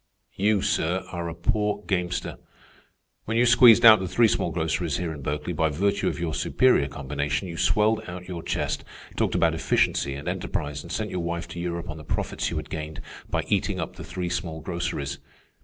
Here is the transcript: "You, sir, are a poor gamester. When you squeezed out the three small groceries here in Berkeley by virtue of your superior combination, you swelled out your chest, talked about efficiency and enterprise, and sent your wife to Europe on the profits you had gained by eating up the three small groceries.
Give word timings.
"You, 0.33 0.63
sir, 0.63 1.03
are 1.11 1.29
a 1.29 1.35
poor 1.35 1.83
gamester. 1.85 2.39
When 3.25 3.37
you 3.37 3.45
squeezed 3.45 3.85
out 3.85 3.99
the 3.99 4.07
three 4.07 4.27
small 4.27 4.49
groceries 4.49 4.97
here 4.97 5.13
in 5.13 5.21
Berkeley 5.21 5.53
by 5.53 5.69
virtue 5.69 6.07
of 6.07 6.19
your 6.19 6.33
superior 6.33 6.87
combination, 6.87 7.47
you 7.47 7.55
swelled 7.55 8.01
out 8.07 8.27
your 8.27 8.41
chest, 8.41 8.83
talked 9.15 9.35
about 9.35 9.53
efficiency 9.53 10.15
and 10.15 10.27
enterprise, 10.27 10.81
and 10.81 10.91
sent 10.91 11.11
your 11.11 11.19
wife 11.19 11.47
to 11.49 11.59
Europe 11.59 11.87
on 11.87 11.97
the 11.97 12.03
profits 12.03 12.49
you 12.49 12.57
had 12.57 12.71
gained 12.71 12.99
by 13.29 13.43
eating 13.47 13.79
up 13.79 13.95
the 13.95 14.03
three 14.03 14.29
small 14.29 14.59
groceries. 14.59 15.19